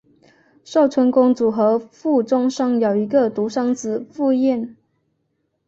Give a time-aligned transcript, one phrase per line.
[0.65, 4.75] 寿春公主和傅忠生有一个独生子傅彦。